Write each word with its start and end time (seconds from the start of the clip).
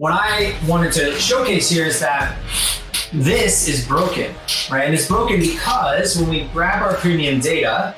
what 0.00 0.14
I 0.14 0.58
wanted 0.66 0.92
to 0.94 1.14
showcase 1.20 1.68
here 1.68 1.84
is 1.84 2.00
that 2.00 2.34
this 3.12 3.68
is 3.68 3.86
broken, 3.86 4.34
right? 4.70 4.86
And 4.86 4.94
it's 4.94 5.06
broken 5.06 5.38
because 5.38 6.16
when 6.16 6.30
we 6.30 6.44
grab 6.54 6.80
our 6.80 6.94
premium 6.94 7.38
data, 7.38 7.94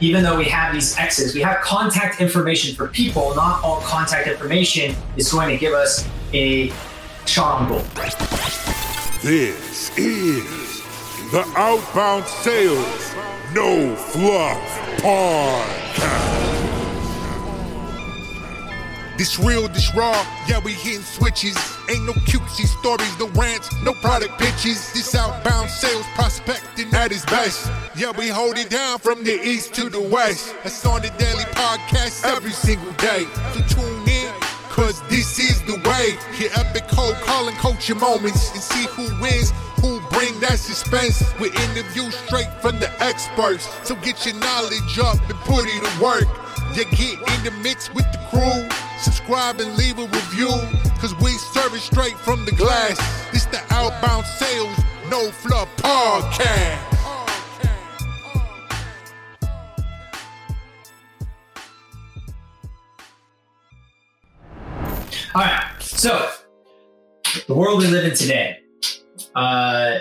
even 0.00 0.22
though 0.22 0.38
we 0.38 0.46
have 0.46 0.72
these 0.72 0.96
X's, 0.96 1.34
we 1.34 1.42
have 1.42 1.60
contact 1.60 2.22
information 2.22 2.74
for 2.74 2.88
people. 2.88 3.34
Not 3.34 3.62
all 3.62 3.82
contact 3.82 4.26
information 4.26 4.96
is 5.18 5.30
going 5.30 5.50
to 5.50 5.58
give 5.58 5.74
us 5.74 6.08
a 6.32 6.72
shot. 7.26 7.68
This 9.22 9.90
is 9.98 10.80
the 11.30 11.44
Outbound 11.56 12.24
Sales 12.24 13.14
No 13.52 13.94
Fluff 13.96 14.78
Podcast. 15.02 16.51
This 19.22 19.38
real, 19.38 19.68
this 19.68 19.94
raw, 19.94 20.26
yeah, 20.48 20.58
we 20.58 20.72
hitting 20.72 21.00
switches. 21.00 21.54
Ain't 21.88 22.04
no 22.06 22.12
cutesy 22.26 22.66
stories, 22.66 23.16
no 23.20 23.28
rants, 23.40 23.70
no 23.84 23.92
product 24.02 24.36
pitches. 24.36 24.92
This 24.94 25.14
outbound 25.14 25.70
sales 25.70 26.04
prospecting 26.16 26.92
at 26.92 27.12
its 27.12 27.24
best. 27.26 27.70
Yeah, 27.94 28.10
we 28.18 28.26
hold 28.26 28.58
it 28.58 28.68
down 28.68 28.98
from 28.98 29.22
the 29.22 29.40
east 29.40 29.74
to 29.74 29.88
the 29.88 30.00
west. 30.00 30.56
That's 30.64 30.84
on 30.84 31.02
the 31.02 31.10
daily 31.22 31.44
podcast 31.54 32.24
every 32.24 32.50
single 32.50 32.90
day. 32.94 33.28
So 33.54 33.60
tune 33.70 34.08
in, 34.08 34.32
cause 34.70 35.00
this 35.08 35.38
is 35.38 35.62
the 35.70 35.78
way. 35.88 36.18
Hear 36.34 36.50
epic 36.56 36.88
cold 36.88 37.14
calling 37.22 37.54
coaching 37.58 38.00
moments 38.00 38.50
and 38.50 38.60
see 38.60 38.86
who 38.88 39.04
wins, 39.22 39.52
who 39.80 40.00
bring 40.10 40.34
that 40.40 40.58
suspense 40.58 41.22
with 41.38 41.54
interviews 41.70 42.16
straight 42.26 42.50
from 42.60 42.80
the 42.80 42.90
experts. 43.00 43.68
So 43.86 43.94
get 44.02 44.26
your 44.26 44.34
knowledge 44.34 44.98
up 44.98 45.20
and 45.30 45.38
put 45.46 45.66
it 45.68 45.78
to 45.78 46.02
work. 46.02 46.26
You 46.74 46.86
get 46.86 47.20
in 47.20 47.44
the 47.44 47.52
mix 47.62 47.88
with 47.94 48.10
the 48.10 48.18
crew. 48.28 48.68
Subscribe 49.02 49.58
and 49.58 49.76
leave 49.76 49.98
a 49.98 50.06
review, 50.06 50.46
cause 51.00 51.12
we 51.16 51.32
serve 51.32 51.74
it 51.74 51.80
straight 51.80 52.16
from 52.18 52.44
the 52.44 52.52
glass. 52.52 52.96
It's 53.34 53.46
the 53.46 53.60
Outbound 53.70 54.24
Sales 54.24 54.78
No 55.10 55.28
Fluff 55.32 55.68
Podcast. 55.78 56.92
All 65.34 65.42
right. 65.42 65.74
So, 65.80 66.30
the 67.48 67.54
world 67.54 67.80
we 67.80 67.88
live 67.88 68.04
in 68.04 68.14
today. 68.14 68.60
Uh, 69.34 69.98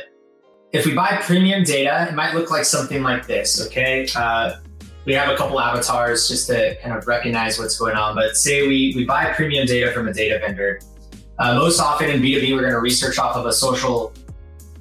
if 0.74 0.86
we 0.86 0.94
buy 0.94 1.18
premium 1.24 1.64
data, 1.64 2.08
it 2.08 2.14
might 2.14 2.36
look 2.36 2.52
like 2.52 2.66
something 2.66 3.02
like 3.02 3.26
this. 3.26 3.66
Okay. 3.66 4.08
Uh, 4.16 4.58
we 5.06 5.14
have 5.14 5.30
a 5.30 5.36
couple 5.36 5.60
avatars 5.60 6.28
just 6.28 6.48
to 6.48 6.76
kind 6.82 6.96
of 6.96 7.08
recognize 7.08 7.58
what's 7.58 7.78
going 7.78 7.96
on. 7.96 8.16
But 8.16 8.36
say 8.36 8.68
we, 8.68 8.94
we 8.96 9.06
buy 9.06 9.32
premium 9.34 9.66
data 9.66 9.92
from 9.92 10.08
a 10.08 10.14
data 10.14 10.40
vendor. 10.40 10.80
Uh, 11.40 11.56
most 11.56 11.80
often 11.80 12.10
in 12.10 12.22
B2B, 12.22 12.54
we're 12.54 12.62
going 12.62 12.74
to 12.74 12.80
research 12.80 13.18
off 13.18 13.36
of 13.36 13.46
a 13.46 13.54
social 13.54 14.14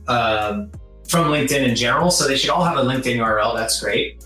um, 0.08 0.70
from 1.08 1.28
LinkedIn 1.28 1.66
in 1.66 1.74
general. 1.74 2.10
So 2.10 2.28
they 2.28 2.36
should 2.36 2.50
all 2.50 2.64
have 2.64 2.76
a 2.76 2.82
LinkedIn 2.82 3.16
URL. 3.16 3.56
That's 3.56 3.80
great. 3.80 4.24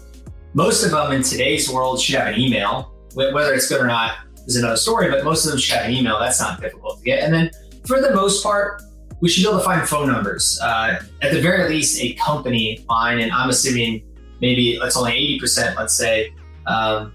Most 0.52 0.84
of 0.84 0.90
them 0.90 1.12
in 1.12 1.22
today's 1.22 1.70
world 1.70 2.00
should 2.00 2.16
have 2.16 2.34
an 2.34 2.40
email. 2.40 2.92
Whether 3.14 3.54
it's 3.54 3.68
good 3.68 3.80
or 3.80 3.86
not 3.86 4.16
is 4.46 4.56
another 4.56 4.76
story, 4.76 5.10
but 5.10 5.24
most 5.24 5.44
of 5.44 5.52
them 5.52 5.60
should 5.60 5.76
have 5.76 5.86
an 5.86 5.92
email. 5.92 6.18
That's 6.18 6.40
not 6.40 6.60
difficult 6.60 6.98
to 6.98 7.04
get. 7.04 7.22
And 7.22 7.32
then 7.32 7.50
for 7.86 8.00
the 8.00 8.12
most 8.12 8.42
part, 8.42 8.82
we 9.20 9.28
should 9.28 9.42
be 9.42 9.48
able 9.48 9.58
to 9.60 9.64
find 9.64 9.88
phone 9.88 10.08
numbers. 10.08 10.58
Uh, 10.60 11.00
at 11.22 11.32
the 11.32 11.40
very 11.40 11.68
least, 11.68 12.02
a 12.02 12.14
company 12.14 12.84
line, 12.90 13.20
and 13.20 13.30
I'm 13.30 13.48
assuming 13.48 14.02
maybe 14.44 14.72
it's 14.72 14.96
only 14.96 15.12
80%, 15.40 15.76
let's 15.76 15.94
say, 15.94 16.34
um, 16.66 17.14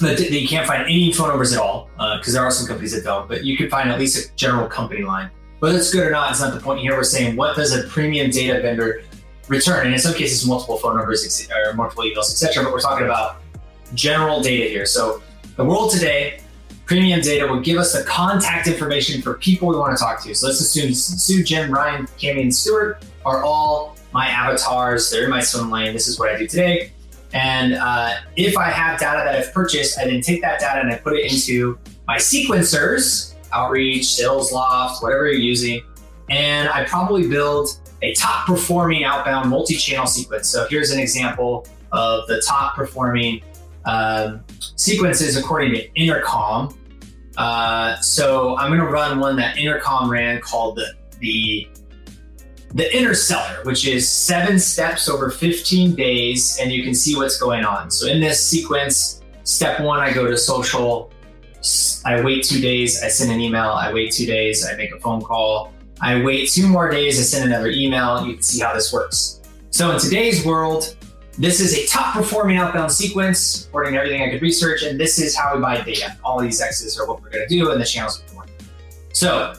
that, 0.00 0.16
that 0.16 0.30
you 0.30 0.46
can't 0.48 0.66
find 0.66 0.82
any 0.82 1.12
phone 1.12 1.28
numbers 1.28 1.52
at 1.52 1.58
all, 1.58 1.90
because 1.96 2.34
uh, 2.34 2.38
there 2.38 2.46
are 2.46 2.50
some 2.50 2.66
companies 2.66 2.92
that 2.92 3.04
don't, 3.04 3.28
but 3.28 3.44
you 3.44 3.56
can 3.56 3.68
find 3.68 3.90
at 3.90 3.98
least 3.98 4.16
a 4.16 4.34
general 4.36 4.68
company 4.68 5.02
line. 5.02 5.30
Whether 5.58 5.78
it's 5.78 5.92
good 5.92 6.06
or 6.06 6.10
not, 6.10 6.30
it's 6.30 6.40
not 6.40 6.54
the 6.54 6.60
point 6.60 6.80
here. 6.80 6.96
We're 6.96 7.04
saying 7.04 7.36
what 7.36 7.56
does 7.56 7.74
a 7.74 7.84
premium 7.88 8.30
data 8.30 8.60
vendor 8.60 9.02
return? 9.48 9.86
And 9.86 9.94
in 9.94 10.00
some 10.00 10.14
cases, 10.14 10.46
multiple 10.46 10.76
phone 10.78 10.96
numbers 10.96 11.48
or 11.50 11.74
multiple 11.74 12.04
emails, 12.04 12.30
etc. 12.30 12.64
But 12.64 12.72
we're 12.72 12.80
talking 12.80 13.06
about 13.06 13.40
general 13.94 14.40
data 14.40 14.68
here. 14.68 14.86
So 14.86 15.22
the 15.56 15.64
world 15.64 15.90
today, 15.90 16.40
premium 16.86 17.20
data 17.20 17.46
will 17.46 17.60
give 17.60 17.78
us 17.78 17.92
the 17.96 18.04
contact 18.04 18.66
information 18.66 19.22
for 19.22 19.34
people 19.34 19.68
we 19.68 19.76
want 19.76 19.96
to 19.96 20.02
talk 20.02 20.22
to. 20.24 20.34
So 20.34 20.48
let's 20.48 20.60
assume 20.60 20.92
Sue, 20.92 21.42
Jim, 21.42 21.70
Ryan, 21.70 22.06
Cami, 22.18 22.42
and 22.42 22.54
Stuart 22.54 23.04
are 23.24 23.42
all 23.42 23.96
my 24.14 24.28
avatars. 24.28 25.10
They're 25.10 25.24
in 25.24 25.30
my 25.30 25.40
swim 25.40 25.70
lane. 25.70 25.92
This 25.92 26.06
is 26.06 26.18
what 26.18 26.30
I 26.30 26.38
do 26.38 26.46
today. 26.46 26.92
And 27.34 27.74
uh, 27.74 28.14
if 28.36 28.56
I 28.56 28.70
have 28.70 28.98
data 28.98 29.22
that 29.24 29.34
I've 29.34 29.52
purchased, 29.52 29.98
I 29.98 30.04
then 30.04 30.20
take 30.20 30.40
that 30.42 30.60
data 30.60 30.80
and 30.80 30.90
I 30.90 30.96
put 30.96 31.14
it 31.14 31.30
into 31.30 31.76
my 32.06 32.16
sequencers, 32.16 33.34
Outreach, 33.52 34.04
SalesLoft, 34.04 35.02
whatever 35.02 35.26
you're 35.26 35.40
using. 35.40 35.82
And 36.30 36.68
I 36.68 36.84
probably 36.84 37.28
build 37.28 37.76
a 38.02 38.14
top 38.14 38.46
performing 38.46 39.02
outbound 39.02 39.50
multi 39.50 39.74
channel 39.74 40.06
sequence. 40.06 40.48
So 40.48 40.66
here's 40.70 40.92
an 40.92 41.00
example 41.00 41.66
of 41.90 42.28
the 42.28 42.40
top 42.46 42.76
performing 42.76 43.42
um, 43.84 44.44
sequences 44.76 45.36
according 45.36 45.74
to 45.74 45.92
Intercom. 45.94 46.78
Uh, 47.36 47.96
so 47.96 48.56
I'm 48.58 48.68
going 48.68 48.80
to 48.80 48.86
run 48.86 49.18
one 49.18 49.34
that 49.36 49.58
Intercom 49.58 50.08
ran 50.08 50.40
called 50.40 50.76
the, 50.76 50.94
the 51.18 51.68
the 52.74 52.96
interstellar, 52.96 53.62
which 53.62 53.86
is 53.86 54.08
seven 54.08 54.58
steps 54.58 55.08
over 55.08 55.30
15 55.30 55.94
days, 55.94 56.58
and 56.60 56.72
you 56.72 56.82
can 56.82 56.92
see 56.92 57.14
what's 57.14 57.38
going 57.38 57.64
on. 57.64 57.88
So 57.88 58.08
in 58.08 58.20
this 58.20 58.44
sequence, 58.44 59.22
step 59.44 59.80
one, 59.80 60.00
I 60.00 60.12
go 60.12 60.28
to 60.28 60.36
social. 60.36 61.12
I 62.04 62.20
wait 62.20 62.44
two 62.44 62.60
days, 62.60 63.02
I 63.02 63.08
send 63.08 63.30
an 63.30 63.40
email. 63.40 63.70
I 63.70 63.92
wait 63.92 64.12
two 64.12 64.26
days, 64.26 64.66
I 64.66 64.74
make 64.76 64.92
a 64.92 64.98
phone 64.98 65.22
call. 65.22 65.72
I 66.00 66.22
wait 66.22 66.50
two 66.50 66.66
more 66.66 66.90
days, 66.90 67.18
I 67.18 67.22
send 67.22 67.48
another 67.48 67.68
email. 67.68 68.26
You 68.26 68.34
can 68.34 68.42
see 68.42 68.60
how 68.60 68.74
this 68.74 68.92
works. 68.92 69.40
So 69.70 69.92
in 69.92 70.00
today's 70.00 70.44
world, 70.44 70.96
this 71.38 71.60
is 71.60 71.78
a 71.78 71.86
top 71.86 72.12
performing 72.12 72.56
outbound 72.56 72.90
sequence, 72.90 73.66
according 73.66 73.94
to 73.94 74.00
everything 74.00 74.22
I 74.22 74.30
could 74.30 74.42
research, 74.42 74.82
and 74.82 74.98
this 74.98 75.18
is 75.18 75.36
how 75.36 75.54
we 75.54 75.60
buy 75.60 75.80
data. 75.80 76.16
All 76.24 76.40
these 76.40 76.60
X's 76.60 76.98
are 76.98 77.06
what 77.06 77.22
we're 77.22 77.30
going 77.30 77.48
to 77.48 77.54
do, 77.54 77.70
and 77.70 77.80
the 77.80 77.84
channels 77.84 78.20
are 78.20 78.34
going. 78.34 78.48
So 79.12 79.54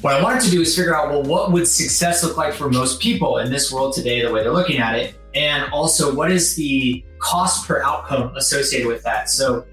what 0.00 0.14
I 0.14 0.22
wanted 0.22 0.42
to 0.42 0.50
do 0.50 0.62
is 0.62 0.74
figure 0.74 0.96
out, 0.96 1.10
well, 1.10 1.22
what 1.22 1.52
would 1.52 1.68
success 1.68 2.24
look 2.24 2.36
like 2.36 2.54
for 2.54 2.70
most 2.70 3.00
people 3.00 3.38
in 3.38 3.50
this 3.50 3.70
world 3.70 3.94
today, 3.94 4.22
the 4.24 4.32
way 4.32 4.42
they're 4.42 4.52
looking 4.52 4.78
at 4.78 4.94
it? 4.94 5.14
And 5.34 5.70
also, 5.72 6.14
what 6.14 6.32
is 6.32 6.56
the 6.56 7.04
cost 7.18 7.68
per 7.68 7.82
outcome 7.82 8.34
associated 8.36 8.88
with 8.88 9.02
that? 9.02 9.28
So, 9.28 9.66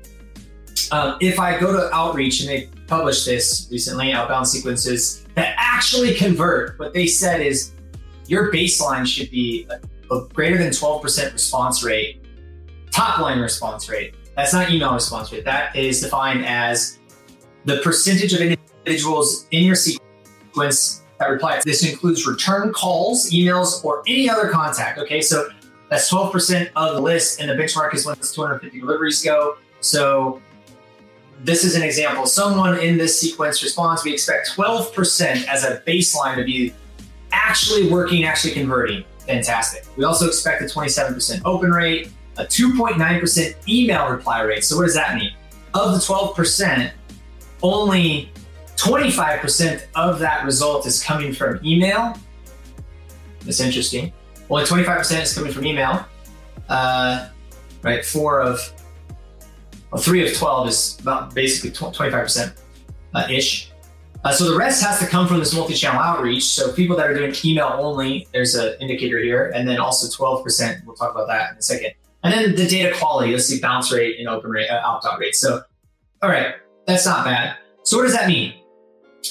um, 0.92 1.18
if 1.22 1.40
I 1.40 1.58
go 1.58 1.72
to 1.72 1.94
Outreach 1.94 2.42
and 2.42 2.50
they 2.50 2.70
published 2.88 3.26
this 3.26 3.70
recently, 3.72 4.12
outbound 4.12 4.48
sequences 4.48 5.26
that 5.36 5.56
actually 5.58 6.14
convert, 6.14 6.78
what 6.78 6.94
they 6.94 7.08
said 7.08 7.42
is 7.42 7.72
your 8.28 8.52
baseline 8.52 9.08
should 9.08 9.32
be 9.32 9.68
a, 9.70 10.14
a 10.14 10.28
greater 10.28 10.58
than 10.58 10.70
12% 10.70 11.34
response 11.34 11.84
rate, 11.84 12.24
top 12.92 13.20
line 13.20 13.40
response 13.40 13.90
rate. 13.90 14.14
That's 14.36 14.54
not 14.54 14.72
email 14.72 14.94
response 14.94 15.32
rate. 15.32 15.46
That 15.46 15.76
is 15.76 16.02
defined 16.02 16.46
as 16.46 17.00
the 17.66 17.78
percentage 17.78 18.34
of 18.34 18.42
individuals 18.42 19.48
in 19.52 19.64
your 19.64 19.76
sequence 19.76 20.07
that 20.58 21.30
reply. 21.30 21.62
This 21.64 21.90
includes 21.90 22.28
return 22.28 22.74
calls, 22.74 23.32
emails, 23.32 23.84
or 23.84 24.04
any 24.08 24.30
other 24.30 24.50
contact. 24.50 25.00
Okay, 25.00 25.22
so 25.22 25.50
that's 25.90 26.12
12% 26.12 26.70
of 26.76 26.96
the 26.96 27.02
list, 27.02 27.40
and 27.40 27.50
the 27.50 27.54
benchmark 27.54 27.94
is 27.94 28.06
when 28.06 28.16
it's 28.18 28.34
250 28.34 28.80
deliveries 28.80 29.24
go. 29.24 29.58
So 29.80 30.42
this 31.44 31.64
is 31.64 31.76
an 31.76 31.84
example. 31.84 32.26
Someone 32.26 32.80
in 32.80 32.98
this 32.98 33.20
sequence 33.20 33.64
responds, 33.64 34.04
we 34.04 34.14
expect 34.14 34.52
12% 34.56 35.48
as 35.48 35.64
a 35.64 35.82
baseline 35.88 36.36
to 36.36 36.44
be 36.44 36.74
actually 37.32 37.90
working, 37.90 38.26
actually 38.26 38.54
converting. 38.54 39.04
Fantastic. 39.20 39.86
We 39.98 40.04
also 40.04 40.28
expect 40.28 40.62
a 40.62 40.66
27% 40.66 41.42
open 41.46 41.72
rate, 41.72 42.10
a 42.38 42.44
2.9% 42.44 43.68
email 43.68 44.10
reply 44.10 44.42
rate. 44.42 44.64
So 44.64 44.78
what 44.78 44.86
does 44.86 44.96
that 44.96 45.16
mean? 45.16 45.32
Of 45.74 45.94
the 45.94 46.00
12%, 46.00 46.92
only 47.62 48.32
25% 48.78 49.88
of 49.96 50.20
that 50.20 50.46
result 50.46 50.86
is 50.86 51.04
coming 51.04 51.34
from 51.34 51.60
email. 51.66 52.16
That's 53.42 53.60
interesting. 53.60 54.14
Only 54.50 54.64
25% 54.64 55.22
is 55.22 55.34
coming 55.34 55.52
from 55.52 55.66
email. 55.66 56.06
Uh, 56.70 57.30
right, 57.82 58.06
four 58.06 58.42
of, 58.42 58.60
well, 59.92 60.02
three 60.02 60.28
of 60.28 60.36
12 60.36 60.68
is 60.68 61.00
about 61.02 61.34
basically 61.34 61.72
25% 61.72 62.58
uh, 63.14 63.28
ish. 63.30 63.72
Uh, 64.24 64.32
so 64.32 64.50
the 64.50 64.58
rest 64.58 64.84
has 64.84 65.00
to 65.00 65.08
come 65.08 65.28
from 65.28 65.40
this 65.40 65.54
multi-channel 65.54 66.00
outreach. 66.00 66.44
So 66.44 66.72
people 66.74 66.96
that 66.98 67.10
are 67.10 67.14
doing 67.14 67.34
email 67.46 67.76
only, 67.78 68.28
there's 68.34 68.56
an 68.56 68.76
indicator 68.80 69.20
here, 69.20 69.52
and 69.56 69.68
then 69.68 69.80
also 69.80 70.08
12%. 70.08 70.86
We'll 70.86 70.96
talk 70.96 71.12
about 71.12 71.28
that 71.28 71.52
in 71.54 71.58
a 71.58 71.62
second. 71.62 71.92
And 72.24 72.34
then 72.34 72.56
the 72.56 72.68
data 72.68 72.96
quality. 72.98 73.32
Let's 73.32 73.46
see 73.46 73.62
bounce 73.62 73.92
rate 73.92 74.20
and 74.20 74.28
open 74.28 74.50
rate, 74.50 74.70
uh, 74.70 74.82
opt-out 74.84 75.20
rate. 75.20 75.36
So, 75.36 75.62
all 76.22 76.30
right, 76.30 76.56
that's 76.86 77.06
not 77.06 77.26
bad. 77.26 77.58
So 77.84 77.98
what 77.98 78.04
does 78.04 78.14
that 78.14 78.28
mean? 78.28 78.54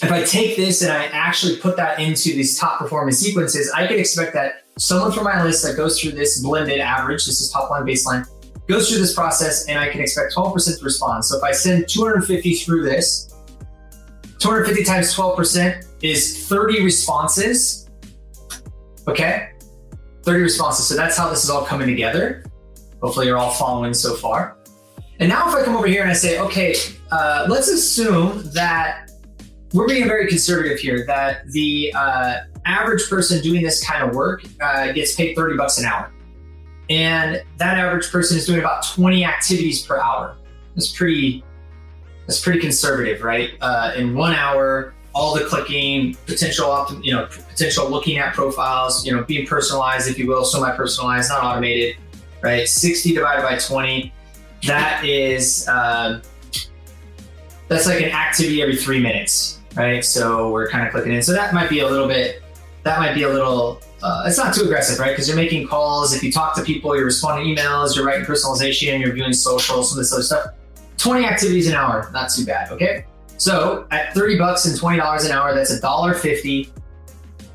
If 0.03 0.13
I 0.13 0.23
take 0.23 0.57
this 0.57 0.83
and 0.83 0.93
I 0.93 1.07
actually 1.07 1.57
put 1.57 1.77
that 1.77 1.99
into 2.01 2.31
these 2.31 2.59
top 2.59 2.79
performance 2.79 3.19
sequences, 3.19 3.71
I 3.71 3.87
can 3.87 3.99
expect 3.99 4.35
that 4.35 4.65
someone 4.79 5.13
from 5.13 5.25
my 5.25 5.43
list 5.43 5.65
that 5.65 5.77
goes 5.77 6.01
through 6.01 6.13
this 6.13 6.41
blended 6.43 6.81
average, 6.81 7.25
this 7.25 7.41
is 7.41 7.51
top 7.51 7.71
line 7.71 7.85
baseline, 7.85 8.27
goes 8.69 8.89
through 8.89 8.99
this 8.99 9.15
process 9.15 9.67
and 9.69 9.79
I 9.79 9.89
can 9.89 10.01
expect 10.01 10.35
12% 10.35 10.79
to 10.79 10.85
respond. 10.85 11.25
So 11.25 11.39
if 11.39 11.43
I 11.43 11.53
send 11.53 11.89
250 11.89 12.55
through 12.57 12.85
this, 12.85 13.33
250 14.39 14.85
times 14.85 15.15
12% 15.15 15.87
is 16.03 16.47
30 16.47 16.83
responses. 16.83 17.89
Okay? 19.09 19.51
30 20.25 20.43
responses. 20.43 20.89
So 20.89 20.97
that's 20.97 21.17
how 21.17 21.31
this 21.31 21.45
is 21.45 21.51
all 21.51 21.65
coming 21.65 21.87
together. 21.87 22.45
Hopefully, 23.03 23.27
you're 23.27 23.39
all 23.39 23.53
following 23.53 23.95
so 23.95 24.15
far. 24.17 24.57
And 25.21 25.29
now, 25.29 25.49
if 25.49 25.55
I 25.55 25.63
come 25.63 25.77
over 25.77 25.87
here 25.87 26.03
and 26.03 26.11
I 26.11 26.15
say, 26.15 26.41
okay, 26.41 26.75
uh, 27.11 27.47
let's 27.49 27.69
assume 27.69 28.43
that 28.53 29.06
we're 29.77 29.87
being 29.87 30.09
very 30.09 30.27
conservative 30.27 30.79
here, 30.79 31.05
that 31.05 31.47
the 31.49 31.93
uh, 31.95 32.39
average 32.65 33.09
person 33.11 33.43
doing 33.43 33.63
this 33.63 33.87
kind 33.87 34.09
of 34.09 34.17
work 34.17 34.43
uh, 34.63 34.91
gets 34.93 35.15
paid 35.15 35.37
30 35.37 35.57
bucks 35.59 35.79
an 35.79 35.85
hour. 35.85 36.11
And 36.89 37.43
that 37.59 37.77
average 37.77 38.11
person 38.11 38.39
is 38.39 38.47
doing 38.47 38.61
about 38.61 38.87
20 38.87 39.25
activities 39.25 39.83
per 39.83 40.01
hour. 40.01 40.37
That's 40.75 40.91
pretty, 40.93 41.45
that's 42.27 42.41
pretty 42.41 42.59
conservative, 42.59 43.23
right? 43.23 43.51
Uh, 43.61 43.93
in 43.97 44.15
one 44.15 44.33
hour, 44.33 44.95
all 45.15 45.35
the 45.35 45.45
clicking, 45.45 46.15
potential, 46.27 46.69
optim- 46.69 47.05
you 47.05 47.13
know, 47.13 47.27
potential 47.27 47.91
looking 47.91 48.17
at 48.17 48.33
profiles, 48.33 49.05
you 49.05 49.15
know, 49.15 49.25
being 49.25 49.47
personalized, 49.47 50.09
if 50.09 50.19
you 50.19 50.27
will, 50.27 50.45
semi-personalized, 50.45 51.29
not 51.29 51.43
automated, 51.45 51.97
right? 52.41 52.67
60 52.67 53.13
divided 53.13 53.43
by 53.43 53.59
20, 53.59 54.11
that 54.67 55.05
is, 55.05 55.69
um, 55.69 56.23
that's 57.69 57.87
like 57.87 58.01
an 58.01 58.11
activity 58.11 58.63
every 58.63 58.77
three 58.77 59.01
minutes, 59.01 59.56
right? 59.77 60.05
So 60.05 60.51
we're 60.51 60.69
kind 60.69 60.87
of 60.87 60.93
clicking 60.93 61.13
in. 61.13 61.23
So 61.23 61.33
that 61.33 61.55
might 61.55 61.69
be 61.69 61.81
a 61.81 61.89
little 61.89 62.09
bit, 62.09 62.43
that 62.83 62.99
might 62.99 63.15
be 63.15 63.25
a 63.25 63.29
little, 63.29 63.81
uh, 64.03 64.25
it's 64.27 64.39
not 64.39 64.55
too 64.55 64.63
aggressive, 64.63 64.99
right? 64.99 65.11
Because 65.11 65.29
you're 65.29 65.37
making 65.37 65.69
calls. 65.69 66.15
If 66.15 66.23
you 66.23 66.33
talk 66.33 66.55
to 66.57 66.63
people, 66.63 66.97
you're 66.97 67.05
responding 67.05 67.55
to 67.55 67.63
emails, 67.63 67.97
you're 67.97 68.05
writing 68.05 68.25
personalization, 68.25 69.01
you're 69.01 69.13
viewing 69.13 69.33
social, 69.33 69.83
some 69.83 69.99
of 69.99 70.03
this 70.05 70.13
other 70.13 70.23
stuff. 70.23 70.55
20 70.99 71.27
activities 71.27 71.69
an 71.69 71.75
hour, 71.75 72.09
not 72.13 72.31
too 72.31 72.45
bad, 72.45 72.71
okay? 72.73 73.05
So 73.37 73.87
at 73.91 74.15
30 74.15 74.39
bucks 74.39 74.65
and 74.65 74.79
$20 74.79 75.27
an 75.27 75.33
hour, 75.33 75.55
that's 75.55 75.71
a 75.71 75.81
dollar 75.81 76.15
fifty 76.15 76.73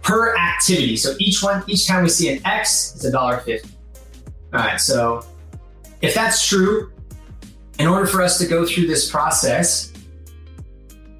per 0.01 0.35
activity. 0.35 0.97
So 0.97 1.15
each 1.19 1.41
one, 1.41 1.63
each 1.67 1.87
time 1.87 2.03
we 2.03 2.09
see 2.09 2.29
an 2.29 2.45
X, 2.45 2.95
it's 2.95 3.05
a 3.05 3.11
dollar 3.11 3.37
fifty. 3.37 3.69
All 4.53 4.59
right, 4.59 4.79
so 4.79 5.25
if 6.01 6.13
that's 6.13 6.47
true, 6.47 6.91
in 7.79 7.87
order 7.87 8.05
for 8.05 8.21
us 8.21 8.37
to 8.39 8.47
go 8.47 8.65
through 8.65 8.87
this 8.87 9.09
process, 9.09 9.93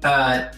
uh, 0.04 0.52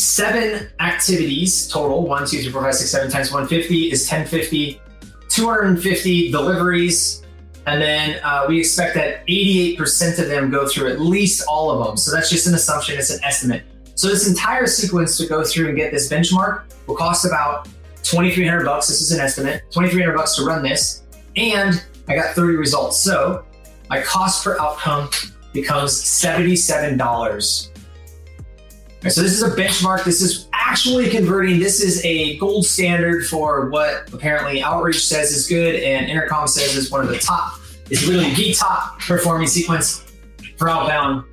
seven 0.00 0.68
activities 0.80 1.68
total 1.68 2.06
one, 2.06 2.26
two, 2.26 2.42
three, 2.42 2.50
four, 2.50 2.62
five, 2.62 2.74
six, 2.74 2.90
seven 2.90 3.10
times 3.10 3.30
150 3.30 3.90
is 3.90 4.08
1050, 4.10 4.80
250 5.28 6.30
deliveries, 6.30 7.22
and 7.66 7.80
then 7.80 8.20
uh, 8.24 8.46
we 8.48 8.58
expect 8.58 8.94
that 8.94 9.26
88% 9.26 10.18
of 10.18 10.28
them 10.28 10.50
go 10.50 10.66
through 10.66 10.90
at 10.90 11.00
least 11.00 11.44
all 11.48 11.70
of 11.70 11.86
them. 11.86 11.96
So 11.96 12.12
that's 12.12 12.30
just 12.30 12.46
an 12.46 12.54
assumption, 12.54 12.98
it's 12.98 13.10
an 13.10 13.22
estimate. 13.24 13.64
So 13.94 14.08
this 14.08 14.26
entire 14.28 14.66
sequence 14.66 15.18
to 15.18 15.26
go 15.26 15.44
through 15.44 15.68
and 15.68 15.76
get 15.76 15.92
this 15.92 16.10
benchmark 16.10 16.62
will 16.86 16.96
cost 16.96 17.26
about 17.26 17.68
2,300 18.02 18.64
bucks. 18.64 18.88
This 18.88 19.02
is 19.02 19.12
an 19.12 19.20
estimate, 19.20 19.62
2,300 19.70 20.16
bucks 20.16 20.36
to 20.36 20.44
run 20.44 20.62
this. 20.62 21.02
And 21.36 21.84
I 22.08 22.16
got 22.16 22.34
30 22.34 22.56
results. 22.56 22.98
So 22.98 23.44
my 23.90 24.00
cost 24.00 24.42
per 24.42 24.58
outcome 24.58 25.10
becomes 25.52 25.92
$77. 25.92 27.70
So 29.08 29.22
this 29.22 29.32
is 29.32 29.42
a 29.42 29.50
benchmark. 29.50 30.04
This 30.04 30.20
is 30.20 30.48
actually 30.52 31.08
converting. 31.08 31.58
This 31.58 31.80
is 31.80 32.04
a 32.04 32.36
gold 32.38 32.66
standard 32.66 33.26
for 33.26 33.70
what 33.70 34.12
apparently 34.12 34.62
Outreach 34.62 35.06
says 35.06 35.32
is 35.32 35.48
good 35.48 35.76
and 35.76 36.08
Intercom 36.08 36.46
says 36.46 36.76
is 36.76 36.90
one 36.90 37.00
of 37.00 37.08
the 37.08 37.18
top, 37.18 37.54
is 37.88 38.06
literally 38.06 38.34
the 38.34 38.52
top 38.52 39.00
performing 39.00 39.48
sequence 39.48 40.04
for 40.58 40.68
outbound. 40.68 41.24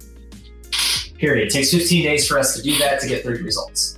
Period. 1.17 1.47
It 1.47 1.51
takes 1.51 1.71
15 1.71 2.03
days 2.03 2.27
for 2.27 2.39
us 2.39 2.55
to 2.55 2.61
do 2.61 2.77
that 2.77 3.01
to 3.01 3.07
get 3.07 3.23
30 3.23 3.43
results. 3.43 3.97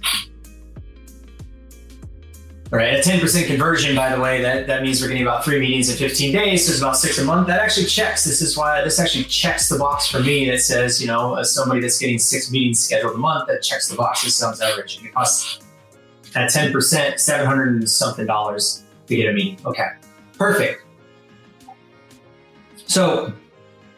Right, 2.71 2.93
a 2.93 3.01
10% 3.01 3.47
conversion, 3.47 3.95
by 3.95 4.15
the 4.15 4.21
way, 4.21 4.43
that, 4.43 4.67
that 4.67 4.83
means 4.83 5.01
we're 5.01 5.07
getting 5.07 5.23
about 5.23 5.43
three 5.43 5.59
meetings 5.59 5.89
in 5.89 5.97
15 5.97 6.31
days. 6.31 6.67
So 6.67 6.71
it's 6.71 6.79
about 6.79 6.97
six 6.97 7.17
a 7.17 7.23
month. 7.23 7.47
That 7.47 7.59
actually 7.59 7.87
checks. 7.87 8.25
This 8.25 8.43
is 8.43 8.55
why 8.55 8.83
this 8.83 8.99
actually 8.99 9.23
checks 9.23 9.69
the 9.69 9.79
box 9.79 10.07
for 10.07 10.19
me 10.19 10.47
that 10.51 10.59
says, 10.59 11.01
you 11.01 11.07
know, 11.07 11.33
as 11.33 11.51
somebody 11.51 11.81
that's 11.81 11.97
getting 11.97 12.19
six 12.19 12.51
meetings 12.51 12.79
scheduled 12.79 13.15
a 13.15 13.17
month, 13.17 13.47
that 13.47 13.63
checks 13.63 13.87
the 13.87 13.95
box. 13.95 14.23
This 14.23 14.35
sounds 14.35 14.61
average. 14.61 15.03
It 15.03 15.11
costs 15.15 15.61
at 16.35 16.51
10%, 16.51 17.19
700 17.19 17.69
and 17.69 17.89
something 17.89 18.27
dollars 18.27 18.83
to 19.07 19.15
get 19.15 19.29
a 19.29 19.33
meeting. 19.33 19.57
Okay, 19.65 19.87
perfect. 20.37 20.83
So 22.85 23.33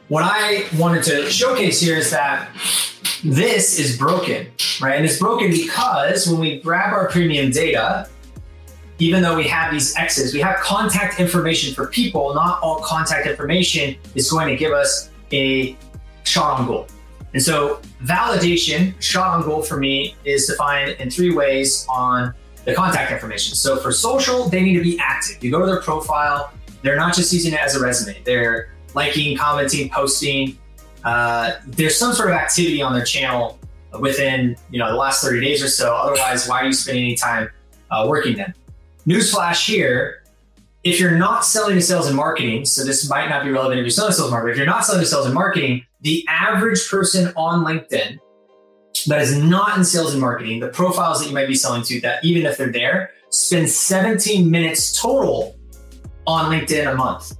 what 0.08 0.24
I 0.24 0.66
wanted 0.78 1.04
to 1.04 1.30
showcase 1.30 1.82
here 1.82 1.98
is 1.98 2.10
that 2.12 2.50
this 3.24 3.80
is 3.80 3.98
broken, 3.98 4.48
right? 4.82 4.96
And 4.96 5.06
it's 5.06 5.20
broken 5.20 5.52
because 5.52 6.26
when 6.28 6.40
we 6.40 6.62
grab 6.62 6.94
our 6.94 7.10
premium 7.10 7.52
data, 7.52 8.10
even 9.01 9.24
though 9.24 9.36
we 9.36 9.48
have 9.48 9.71
these 9.71 9.95
X's, 9.98 10.31
we 10.31 10.39
have 10.42 10.57
contact 10.57 11.19
information 11.19 11.74
for 11.74 11.88
people. 11.88 12.36
Not 12.36 12.62
all 12.62 12.81
contact 12.81 13.27
information 13.27 13.95
is 14.13 14.30
going 14.30 14.48
to 14.48 14.56
give 14.56 14.71
us 14.71 15.09
a 15.31 15.75
shot 16.24 16.59
on 16.59 16.68
goal. 16.68 16.88
And 17.33 17.42
so, 17.42 17.81
validation, 18.03 18.94
shot 19.01 19.36
on 19.36 19.42
goal 19.42 19.63
for 19.63 19.77
me, 19.77 20.15
is 20.24 20.45
defined 20.45 20.92
in 21.00 21.09
three 21.09 21.33
ways 21.33 21.88
on 21.89 22.31
the 22.63 22.75
contact 22.75 23.12
information. 23.12 23.56
So, 23.56 23.77
for 23.77 23.92
social, 23.92 24.48
they 24.50 24.62
need 24.62 24.77
to 24.77 24.83
be 24.83 25.00
active. 25.00 25.44
You 25.44 25.50
go 25.50 25.62
to 25.62 25.65
their 25.65 25.81
profile, 25.81 26.53
they're 26.83 26.95
not 26.95 27.15
just 27.15 27.33
using 27.33 27.53
it 27.53 27.59
as 27.59 27.75
a 27.75 27.80
resume, 27.80 28.21
they're 28.24 28.75
liking, 28.94 29.36
commenting, 29.36 29.89
posting. 29.89 30.59
Uh, 31.03 31.53
there's 31.65 31.98
some 31.98 32.13
sort 32.13 32.30
of 32.30 32.36
activity 32.36 32.83
on 32.83 32.94
their 32.94 33.06
channel 33.06 33.57
within 34.00 34.56
you 34.69 34.77
know 34.77 34.92
the 34.92 34.98
last 34.98 35.24
30 35.24 35.42
days 35.42 35.63
or 35.63 35.69
so. 35.69 35.95
Otherwise, 35.95 36.48
why 36.48 36.62
are 36.62 36.65
you 36.65 36.74
spending 36.74 37.06
any 37.06 37.15
time 37.15 37.50
uh, 37.89 38.06
working 38.07 38.38
them? 38.38 38.53
Newsflash 39.07 39.65
here, 39.65 40.24
if 40.83 41.00
you're 41.00 41.18
not 41.18 41.45
selling 41.45 41.75
to 41.75 41.81
sales 41.81 42.07
and 42.07 42.15
marketing, 42.15 42.65
so 42.65 42.83
this 42.83 43.09
might 43.09 43.30
not 43.30 43.44
be 43.44 43.51
relevant 43.51 43.80
if 43.80 43.83
you're 43.83 43.92
selling 43.92 44.12
to 44.12 44.15
sales 44.15 44.27
and 44.27 44.31
marketing, 44.31 44.51
if 44.53 44.57
you're 44.57 44.65
not 44.65 44.86
selling 44.86 45.01
to 45.01 45.07
sales 45.07 45.25
and 45.25 45.33
marketing, 45.33 45.86
the 46.01 46.25
average 46.27 46.89
person 46.89 47.31
on 47.36 47.63
LinkedIn 47.63 48.18
that 49.07 49.21
is 49.21 49.38
not 49.38 49.77
in 49.77 49.83
sales 49.83 50.12
and 50.13 50.21
marketing, 50.21 50.59
the 50.59 50.68
profiles 50.68 51.19
that 51.19 51.27
you 51.27 51.33
might 51.33 51.48
be 51.48 51.56
selling 51.56 51.83
to, 51.83 52.01
that 52.01 52.24
even 52.24 52.45
if 52.45 52.57
they're 52.57 52.71
there, 52.71 53.12
spend 53.30 53.69
17 53.69 54.50
minutes 54.50 55.00
total 55.00 55.56
on 56.27 56.51
LinkedIn 56.51 56.92
a 56.92 56.95
month. 56.95 57.33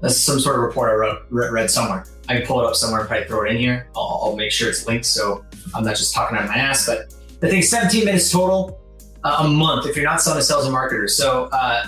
That's 0.00 0.16
some 0.16 0.38
sort 0.38 0.56
of 0.56 0.62
report 0.62 0.90
I 0.90 0.94
wrote, 0.94 1.22
read 1.30 1.70
somewhere. 1.70 2.04
I 2.28 2.36
can 2.36 2.46
pull 2.46 2.60
it 2.60 2.66
up 2.66 2.76
somewhere 2.76 3.00
and 3.00 3.08
probably 3.08 3.26
throw 3.26 3.44
it 3.44 3.50
in 3.52 3.56
here. 3.56 3.88
I'll, 3.96 4.20
I'll 4.22 4.36
make 4.36 4.52
sure 4.52 4.68
it's 4.68 4.86
linked 4.86 5.06
so 5.06 5.44
I'm 5.74 5.84
not 5.84 5.96
just 5.96 6.14
talking 6.14 6.36
out 6.36 6.44
of 6.44 6.50
my 6.50 6.56
ass. 6.56 6.86
But 6.86 7.14
I 7.42 7.50
think 7.50 7.64
17 7.64 8.04
minutes 8.04 8.30
total 8.30 8.80
a 9.24 9.48
month 9.48 9.86
if 9.86 9.96
you're 9.96 10.04
not 10.04 10.20
selling 10.20 10.38
to 10.38 10.44
sales 10.44 10.64
and 10.64 10.72
marketers. 10.72 11.16
So, 11.16 11.48
uh, 11.52 11.86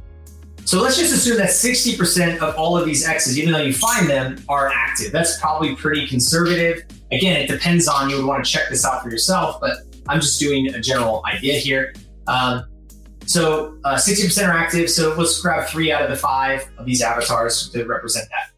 so 0.64 0.80
let's 0.80 0.96
just 0.96 1.14
assume 1.14 1.36
that 1.38 1.50
60% 1.50 2.38
of 2.38 2.56
all 2.56 2.76
of 2.76 2.84
these 2.84 3.06
X's, 3.06 3.38
even 3.38 3.52
though 3.52 3.62
you 3.62 3.72
find 3.72 4.08
them, 4.08 4.42
are 4.48 4.68
active. 4.68 5.12
That's 5.12 5.38
probably 5.38 5.76
pretty 5.76 6.06
conservative. 6.06 6.84
Again, 7.12 7.40
it 7.40 7.48
depends 7.48 7.88
on 7.88 8.10
you 8.10 8.16
would 8.16 8.26
want 8.26 8.44
to 8.44 8.50
check 8.50 8.68
this 8.68 8.84
out 8.84 9.02
for 9.02 9.10
yourself, 9.10 9.60
but 9.60 9.78
I'm 10.08 10.20
just 10.20 10.40
doing 10.40 10.68
a 10.74 10.80
general 10.80 11.22
idea 11.26 11.54
here. 11.58 11.94
Um, 12.26 12.64
so 13.26 13.78
uh, 13.84 13.96
60% 13.96 14.48
are 14.48 14.52
active. 14.52 14.88
So 14.88 15.14
let's 15.16 15.40
grab 15.40 15.68
three 15.68 15.92
out 15.92 16.02
of 16.02 16.10
the 16.10 16.16
five 16.16 16.68
of 16.78 16.86
these 16.86 17.02
avatars 17.02 17.68
to 17.70 17.84
represent 17.84 18.28
that. 18.30 18.50